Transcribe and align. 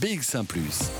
BX1⁇ 0.00 0.44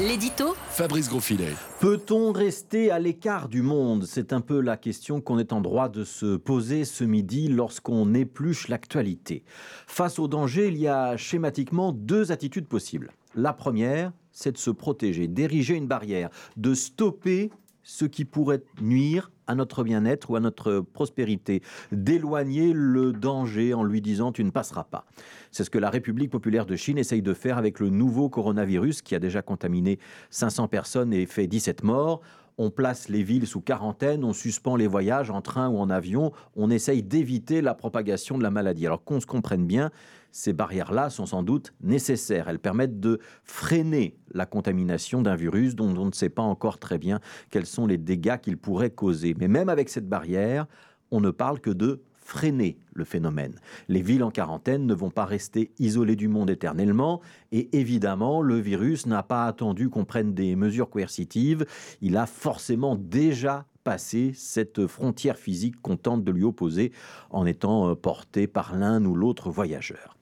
L'édito 0.00 0.54
Fabrice 0.68 1.08
Grosfilet. 1.08 1.54
Peut-on 1.80 2.30
rester 2.30 2.90
à 2.92 3.00
l'écart 3.00 3.48
du 3.48 3.62
monde? 3.62 4.04
C'est 4.04 4.32
un 4.32 4.40
peu 4.40 4.60
la 4.60 4.76
question 4.76 5.20
qu'on 5.20 5.40
est 5.40 5.52
en 5.52 5.60
droit 5.60 5.88
de 5.88 6.04
se 6.04 6.36
poser 6.36 6.84
ce 6.84 7.02
midi 7.02 7.48
lorsqu'on 7.48 8.14
épluche 8.14 8.68
l'actualité. 8.68 9.42
Face 9.88 10.20
au 10.20 10.28
danger, 10.28 10.68
il 10.68 10.78
y 10.78 10.86
a 10.86 11.16
schématiquement 11.16 11.92
deux 11.92 12.30
attitudes 12.30 12.68
possibles. 12.68 13.12
La 13.34 13.52
première, 13.52 14.12
c'est 14.30 14.52
de 14.52 14.58
se 14.58 14.70
protéger, 14.70 15.26
d'ériger 15.26 15.74
une 15.74 15.88
barrière, 15.88 16.30
de 16.56 16.74
stopper 16.74 17.50
ce 17.82 18.04
qui 18.04 18.24
pourrait 18.24 18.62
nuire 18.80 19.32
à 19.50 19.56
notre 19.56 19.82
bien-être 19.82 20.30
ou 20.30 20.36
à 20.36 20.40
notre 20.40 20.80
prospérité, 20.80 21.60
d'éloigner 21.90 22.72
le 22.72 23.12
danger 23.12 23.74
en 23.74 23.82
lui 23.82 24.00
disant 24.00 24.30
tu 24.30 24.44
ne 24.44 24.50
passeras 24.50 24.84
pas. 24.84 25.04
C'est 25.50 25.64
ce 25.64 25.70
que 25.70 25.78
la 25.78 25.90
République 25.90 26.30
populaire 26.30 26.66
de 26.66 26.76
Chine 26.76 26.98
essaye 26.98 27.20
de 27.20 27.34
faire 27.34 27.58
avec 27.58 27.80
le 27.80 27.90
nouveau 27.90 28.28
coronavirus 28.28 29.02
qui 29.02 29.16
a 29.16 29.18
déjà 29.18 29.42
contaminé 29.42 29.98
500 30.30 30.68
personnes 30.68 31.12
et 31.12 31.26
fait 31.26 31.48
17 31.48 31.82
morts 31.82 32.20
on 32.60 32.68
place 32.68 33.08
les 33.08 33.22
villes 33.22 33.46
sous 33.46 33.62
quarantaine, 33.62 34.22
on 34.22 34.34
suspend 34.34 34.76
les 34.76 34.86
voyages 34.86 35.30
en 35.30 35.40
train 35.40 35.70
ou 35.70 35.78
en 35.78 35.88
avion, 35.88 36.30
on 36.56 36.68
essaye 36.68 37.02
d'éviter 37.02 37.62
la 37.62 37.74
propagation 37.74 38.36
de 38.36 38.42
la 38.42 38.50
maladie. 38.50 38.86
Alors 38.86 39.02
qu'on 39.02 39.18
se 39.18 39.24
comprenne 39.24 39.66
bien, 39.66 39.90
ces 40.30 40.52
barrières-là 40.52 41.08
sont 41.08 41.24
sans 41.24 41.42
doute 41.42 41.72
nécessaires. 41.80 42.50
Elles 42.50 42.58
permettent 42.58 43.00
de 43.00 43.18
freiner 43.44 44.18
la 44.34 44.44
contamination 44.44 45.22
d'un 45.22 45.36
virus 45.36 45.74
dont 45.74 45.96
on 45.96 46.04
ne 46.04 46.12
sait 46.12 46.28
pas 46.28 46.42
encore 46.42 46.78
très 46.78 46.98
bien 46.98 47.18
quels 47.50 47.64
sont 47.64 47.86
les 47.86 47.96
dégâts 47.96 48.36
qu'il 48.36 48.58
pourrait 48.58 48.90
causer. 48.90 49.34
Mais 49.38 49.48
même 49.48 49.70
avec 49.70 49.88
cette 49.88 50.08
barrière, 50.08 50.66
on 51.10 51.22
ne 51.22 51.30
parle 51.30 51.60
que 51.60 51.70
de 51.70 52.02
freiner 52.20 52.78
le 52.94 53.04
phénomène. 53.04 53.54
Les 53.88 54.02
villes 54.02 54.22
en 54.22 54.30
quarantaine 54.30 54.86
ne 54.86 54.94
vont 54.94 55.10
pas 55.10 55.24
rester 55.24 55.72
isolées 55.78 56.16
du 56.16 56.28
monde 56.28 56.50
éternellement 56.50 57.20
et 57.52 57.76
évidemment, 57.78 58.42
le 58.42 58.58
virus 58.58 59.06
n'a 59.06 59.22
pas 59.22 59.46
attendu 59.46 59.88
qu'on 59.88 60.04
prenne 60.04 60.34
des 60.34 60.54
mesures 60.56 60.90
coercitives. 60.90 61.66
Il 62.00 62.16
a 62.16 62.26
forcément 62.26 62.94
déjà 62.94 63.66
passé 63.84 64.32
cette 64.34 64.86
frontière 64.86 65.38
physique 65.38 65.80
qu'on 65.80 65.96
tente 65.96 66.24
de 66.24 66.32
lui 66.32 66.44
opposer 66.44 66.92
en 67.30 67.46
étant 67.46 67.90
euh, 67.90 67.94
porté 67.94 68.46
par 68.46 68.76
l'un 68.76 69.04
ou 69.04 69.14
l'autre 69.14 69.50
voyageur. 69.50 70.16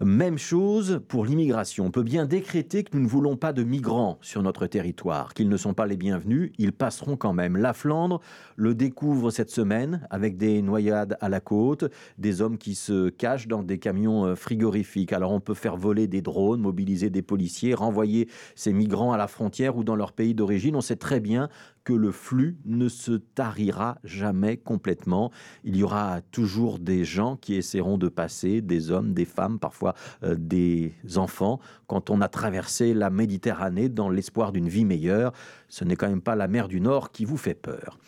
Même 0.00 0.38
chose 0.38 1.00
pour 1.06 1.24
l'immigration. 1.24 1.86
On 1.86 1.90
peut 1.92 2.02
bien 2.02 2.26
décréter 2.26 2.82
que 2.82 2.96
nous 2.96 3.04
ne 3.04 3.08
voulons 3.08 3.36
pas 3.36 3.52
de 3.52 3.62
migrants 3.62 4.18
sur 4.22 4.42
notre 4.42 4.66
territoire, 4.66 5.34
qu'ils 5.34 5.48
ne 5.48 5.56
sont 5.56 5.72
pas 5.72 5.86
les 5.86 5.96
bienvenus, 5.96 6.50
ils 6.58 6.72
passeront 6.72 7.16
quand 7.16 7.32
même. 7.32 7.56
La 7.56 7.72
Flandre 7.72 8.20
le 8.56 8.74
découvre 8.74 9.30
cette 9.30 9.50
semaine 9.50 10.06
avec 10.10 10.36
des 10.36 10.62
noyades 10.62 11.16
à 11.20 11.28
la 11.28 11.38
côte, 11.38 11.84
des 12.18 12.42
hommes 12.42 12.58
qui 12.58 12.74
se 12.74 13.08
cachent 13.08 13.46
dans 13.46 13.62
des 13.62 13.78
camions 13.78 14.24
euh, 14.24 14.34
frigorifiques. 14.34 15.12
Alors 15.12 15.30
on 15.30 15.40
peut 15.40 15.54
faire 15.54 15.76
voler 15.76 16.08
des 16.08 16.22
drones, 16.22 16.60
mobiliser 16.60 17.08
des 17.08 17.22
policiers, 17.22 17.74
renvoyer 17.74 18.28
ces 18.56 18.72
migrants 18.72 19.12
à 19.12 19.16
la 19.16 19.28
frontière 19.28 19.76
ou 19.76 19.84
dans 19.84 19.96
leur 19.96 20.12
pays 20.12 20.34
d'origine. 20.34 20.74
On 20.74 20.80
sait 20.80 20.96
très 20.96 21.20
bien 21.20 21.48
que 21.84 21.92
le 21.92 22.10
flux 22.10 22.56
ne 22.64 22.88
se 22.88 23.12
tarira 23.12 23.98
jamais 24.04 24.56
complètement. 24.56 25.30
Il 25.64 25.76
y 25.76 25.82
aura 25.82 26.22
toujours 26.32 26.78
des 26.78 27.04
gens 27.04 27.36
qui 27.36 27.54
essaieront 27.54 27.98
de 27.98 28.08
passer, 28.08 28.62
des 28.62 28.90
hommes, 28.90 29.12
des 29.12 29.26
femmes, 29.26 29.58
parfois 29.58 29.83
euh, 30.22 30.34
des 30.38 30.94
enfants, 31.16 31.60
quand 31.86 32.10
on 32.10 32.20
a 32.20 32.28
traversé 32.28 32.94
la 32.94 33.10
Méditerranée 33.10 33.88
dans 33.88 34.08
l'espoir 34.08 34.52
d'une 34.52 34.68
vie 34.68 34.84
meilleure. 34.84 35.32
Ce 35.68 35.84
n'est 35.84 35.96
quand 35.96 36.08
même 36.08 36.22
pas 36.22 36.36
la 36.36 36.48
mer 36.48 36.68
du 36.68 36.80
Nord 36.80 37.12
qui 37.12 37.24
vous 37.24 37.36
fait 37.36 37.54
peur. 37.54 37.98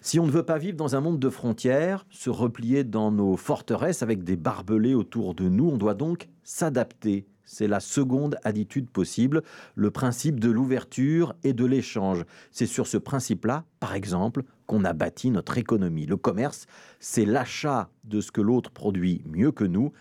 Si 0.00 0.18
on 0.18 0.26
ne 0.26 0.30
veut 0.30 0.44
pas 0.44 0.58
vivre 0.58 0.76
dans 0.76 0.96
un 0.96 1.00
monde 1.00 1.18
de 1.18 1.28
frontières, 1.28 2.06
se 2.10 2.30
replier 2.30 2.84
dans 2.84 3.12
nos 3.12 3.36
forteresses 3.36 4.02
avec 4.02 4.24
des 4.24 4.36
barbelés 4.36 4.94
autour 4.94 5.34
de 5.34 5.48
nous, 5.48 5.68
on 5.68 5.76
doit 5.76 5.94
donc 5.94 6.28
s'adapter 6.42 7.26
c'est 7.50 7.66
la 7.66 7.80
seconde 7.80 8.36
attitude 8.44 8.88
possible, 8.88 9.42
le 9.74 9.90
principe 9.90 10.38
de 10.38 10.50
l'ouverture 10.50 11.34
et 11.42 11.52
de 11.52 11.64
l'échange. 11.64 12.24
C'est 12.52 12.66
sur 12.66 12.86
ce 12.86 12.96
principe-là, 12.96 13.64
par 13.80 13.94
exemple, 13.94 14.44
qu'on 14.66 14.84
a 14.84 14.92
bâti 14.92 15.32
notre 15.32 15.58
économie. 15.58 16.06
Le 16.06 16.16
commerce, 16.16 16.66
c'est 17.00 17.24
l'achat 17.24 17.90
de 18.04 18.20
ce 18.20 18.30
que 18.30 18.40
l'autre 18.40 18.70
produit 18.70 19.24
mieux 19.26 19.50
que 19.50 19.64
nous 19.64 19.92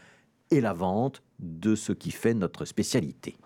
et 0.52 0.62
la 0.62 0.74
vente 0.74 1.22
de 1.40 1.76
ce 1.76 1.92
qui 1.94 2.12
fait 2.12 2.34
notre 2.34 2.66
spécialité. 2.66 3.38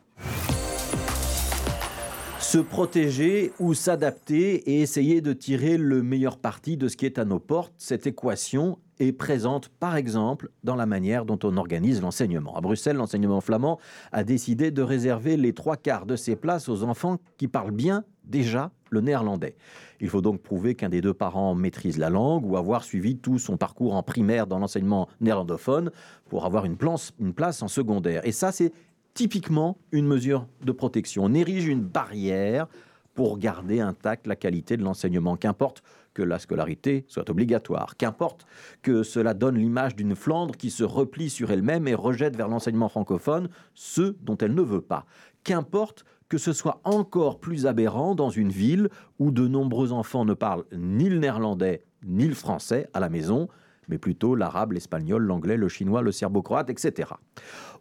Se 2.54 2.60
protéger 2.60 3.52
ou 3.60 3.74
s'adapter 3.74 4.70
et 4.70 4.82
essayer 4.82 5.22
de 5.22 5.34
tirer 5.34 5.76
le 5.76 6.04
meilleur 6.04 6.38
parti 6.38 6.78
de 6.78 6.88
ce 6.88 6.96
qui 6.96 7.08
est 7.08 7.18
à 7.18 7.26
nos 7.26 7.40
portes, 7.40 7.74
cette 7.80 8.06
équation 8.06 8.78
est 9.00 9.12
présente 9.12 9.70
par 9.70 9.96
exemple 9.96 10.52
dans 10.64 10.76
la 10.76 10.86
manière 10.86 11.26
dont 11.26 11.40
on 11.42 11.58
organise 11.58 12.00
l'enseignement. 12.00 12.56
À 12.56 12.62
Bruxelles, 12.62 12.98
l'enseignement 12.98 13.42
flamand 13.42 13.80
a 14.12 14.24
décidé 14.24 14.70
de 14.70 14.84
réserver 14.84 15.36
les 15.36 15.54
trois 15.54 15.78
quarts 15.78 16.06
de 16.06 16.16
ses 16.16 16.36
places 16.36 16.70
aux 16.70 16.84
enfants 16.84 17.18
qui 17.38 17.48
parlent 17.48 17.72
bien 17.72 18.04
déjà 18.24 18.70
le 18.92 19.02
néerlandais. 19.02 19.56
Il 20.00 20.10
faut 20.10 20.22
donc 20.22 20.40
prouver 20.44 20.76
qu'un 20.76 20.90
des 20.90 21.02
deux 21.02 21.16
parents 21.16 21.56
maîtrise 21.56 21.98
la 21.98 22.12
langue 22.12 22.46
ou 22.46 22.56
avoir 22.56 22.84
suivi 22.84 23.18
tout 23.18 23.40
son 23.40 23.58
parcours 23.58 23.96
en 23.96 24.04
primaire 24.04 24.46
dans 24.46 24.60
l'enseignement 24.60 25.10
néerlandophone 25.22 25.90
pour 26.30 26.46
avoir 26.46 26.66
une 26.66 26.78
place, 26.78 27.64
en 27.64 27.68
secondaire. 27.68 28.24
Et 28.28 28.32
ça, 28.32 28.52
c'est 28.52 28.72
typiquement 29.14 29.78
une 29.92 30.08
mesure 30.08 30.48
de 30.64 30.72
protection. 30.72 31.26
On 31.26 31.34
érige 31.34 31.68
une 31.68 31.82
barrière 31.82 32.68
pour 33.14 33.38
garder 33.38 33.80
intacte 33.80 34.28
la 34.28 34.36
qualité 34.36 34.78
de 34.78 34.84
l'enseignement. 34.84 35.38
Qu'importe 35.38 35.84
que 36.14 36.24
la 36.24 36.40
scolarité 36.40 37.06
soit 37.08 37.30
obligatoire. 37.30 37.98
Qu'importe 37.98 38.46
que 38.82 39.04
cela 39.04 39.34
donne 39.34 39.58
l'image 39.58 39.96
d'une 39.96 40.16
Flandre 40.16 40.56
qui 40.56 40.70
se 40.70 40.84
replie 40.84 41.30
sur 41.30 41.52
elle-même 41.52 41.88
et 41.88 41.96
rejette 41.96 42.36
vers 42.36 42.48
l'enseignement 42.48 42.90
francophone 42.90 43.50
ceux 43.74 44.18
dont 44.22 44.38
elle 44.38 44.54
ne 44.54 44.62
veut 44.62 44.82
pas. 44.82 45.06
Qu'importe 45.44 46.06
que 46.30 46.38
ce 46.38 46.54
soit 46.54 46.82
encore 46.84 47.40
plus 47.40 47.68
aberrant 47.68 48.16
dans 48.16 48.30
une 48.30 48.50
ville 48.50 48.90
où 49.20 49.32
de 49.32 49.48
nombreux 49.48 49.92
enfants 49.92 50.26
ne 50.26 50.34
parlent 50.34 50.66
ni 50.76 51.10
le 51.10 51.20
néerlandais 51.20 51.84
ni 52.06 52.28
le 52.28 52.34
français 52.34 52.90
à 52.94 53.00
la 53.00 53.10
maison, 53.10 53.48
mais 53.88 53.98
plutôt 53.98 54.36
l'arabe, 54.36 54.74
l'espagnol, 54.74 55.24
l'anglais, 55.24 55.58
le 55.58 55.70
chinois, 55.70 56.02
le 56.02 56.12
serbo-croate, 56.12 56.70
etc. 56.70 57.12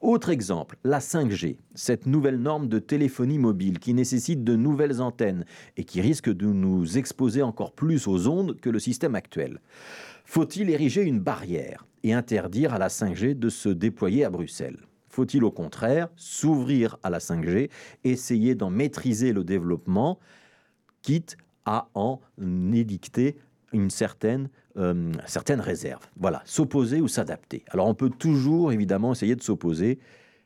Autre 0.01 0.31
exemple, 0.31 0.77
la 0.85 0.99
5G, 0.99 1.59
cette 1.75 2.07
nouvelle 2.07 2.39
norme 2.39 2.69
de 2.69 2.79
téléphonie 2.79 3.39
mobile 3.39 3.79
qui 3.79 3.95
nécessite 3.95 4.45
de 4.45 4.57
nouvelles 4.57 5.01
antennes 5.01 5.45
et 5.77 5.85
qui 5.85 6.01
risque 6.01 6.31
de 6.31 6.47
nous 6.47 6.99
exposer 6.99 7.43
encore 7.43 7.73
plus 7.73 8.07
aux 8.07 8.29
ondes 8.29 8.59
que 8.61 8.71
le 8.71 8.79
système 8.79 9.15
actuel. 9.15 9.61
Faut-il 10.25 10.71
ériger 10.71 11.03
une 11.03 11.21
barrière 11.21 11.87
et 12.03 12.13
interdire 12.13 12.75
à 12.75 12.79
la 12.79 12.89
5G 12.89 13.39
de 13.39 13.49
se 13.49 13.69
déployer 13.69 14.25
à 14.25 14.31
Bruxelles? 14.31 14.79
Faut-il 15.09 15.45
au 15.45 15.51
contraire 15.51 16.09
s'ouvrir 16.17 16.97
à 17.03 17.11
la 17.11 17.19
5G, 17.19 17.71
essayer 18.03 18.55
d'en 18.55 18.71
maîtriser 18.71 19.33
le 19.33 19.45
développement, 19.45 20.19
quitte 21.03 21.37
à 21.65 21.89
en 21.95 22.21
édicter 22.73 23.37
une 23.73 23.91
certaine, 23.91 24.49
euh, 24.77 25.13
certaine 25.27 25.61
réserve. 25.61 26.07
Voilà, 26.19 26.43
s'opposer 26.45 27.01
ou 27.01 27.09
s'adapter. 27.09 27.65
Alors 27.69 27.87
on 27.87 27.95
peut 27.95 28.11
toujours 28.11 28.73
évidemment 28.73 29.13
essayer 29.13 29.37
de 29.37 29.43
s'opposer, 29.43 29.99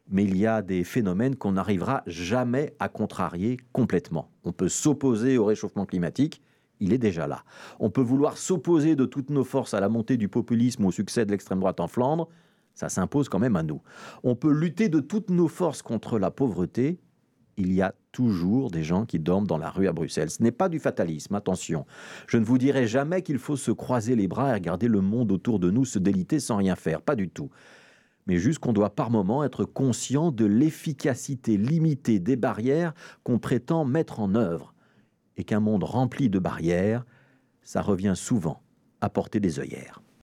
mais 0.08 0.24
il 0.24 0.36
y 0.36 0.46
a 0.46 0.62
des 0.62 0.84
phénomènes 0.84 1.36
qu'on 1.36 1.52
n'arrivera 1.52 2.02
jamais 2.06 2.74
à 2.78 2.88
contrarier 2.88 3.58
complètement. 3.72 4.30
On 4.44 4.52
peut 4.52 4.68
s'opposer 4.68 5.38
au 5.38 5.44
réchauffement 5.44 5.86
climatique, 5.86 6.42
il 6.80 6.92
est 6.92 6.98
déjà 6.98 7.26
là. 7.26 7.42
On 7.80 7.90
peut 7.90 8.02
vouloir 8.02 8.36
s'opposer 8.36 8.96
de 8.96 9.04
toutes 9.04 9.30
nos 9.30 9.44
forces 9.44 9.74
à 9.74 9.80
la 9.80 9.88
montée 9.88 10.16
du 10.16 10.28
populisme 10.28 10.84
ou 10.84 10.88
au 10.88 10.92
succès 10.92 11.24
de 11.24 11.30
l'extrême 11.30 11.60
droite 11.60 11.80
en 11.80 11.88
Flandre, 11.88 12.28
ça 12.74 12.90
s'impose 12.90 13.30
quand 13.30 13.38
même 13.38 13.56
à 13.56 13.62
nous. 13.62 13.80
On 14.22 14.36
peut 14.36 14.52
lutter 14.52 14.88
de 14.90 15.00
toutes 15.00 15.30
nos 15.30 15.48
forces 15.48 15.80
contre 15.80 16.18
la 16.18 16.30
pauvreté, 16.30 17.00
il 17.56 17.72
y 17.72 17.82
a 17.82 17.94
toujours 18.12 18.70
des 18.70 18.82
gens 18.82 19.06
qui 19.06 19.18
dorment 19.18 19.46
dans 19.46 19.58
la 19.58 19.70
rue 19.70 19.88
à 19.88 19.92
Bruxelles. 19.92 20.30
Ce 20.30 20.42
n'est 20.42 20.52
pas 20.52 20.68
du 20.68 20.78
fatalisme, 20.78 21.34
attention. 21.34 21.86
Je 22.26 22.36
ne 22.36 22.44
vous 22.44 22.58
dirai 22.58 22.86
jamais 22.86 23.22
qu'il 23.22 23.38
faut 23.38 23.56
se 23.56 23.70
croiser 23.70 24.16
les 24.16 24.28
bras 24.28 24.50
et 24.50 24.54
regarder 24.54 24.88
le 24.88 25.00
monde 25.00 25.32
autour 25.32 25.58
de 25.58 25.70
nous 25.70 25.84
se 25.84 25.98
déliter 25.98 26.40
sans 26.40 26.56
rien 26.56 26.76
faire, 26.76 27.02
pas 27.02 27.16
du 27.16 27.28
tout. 27.28 27.50
Mais 28.26 28.38
juste 28.38 28.58
qu'on 28.58 28.72
doit 28.72 28.94
par 28.94 29.10
moments 29.10 29.44
être 29.44 29.64
conscient 29.64 30.32
de 30.32 30.44
l'efficacité 30.44 31.56
limitée 31.56 32.18
des 32.18 32.36
barrières 32.36 32.92
qu'on 33.22 33.38
prétend 33.38 33.84
mettre 33.84 34.20
en 34.20 34.34
œuvre. 34.34 34.74
Et 35.36 35.44
qu'un 35.44 35.60
monde 35.60 35.84
rempli 35.84 36.30
de 36.30 36.38
barrières, 36.38 37.04
ça 37.62 37.82
revient 37.82 38.14
souvent 38.16 38.62
à 39.00 39.10
porter 39.10 39.38
des 39.38 39.60
œillères. 39.60 40.00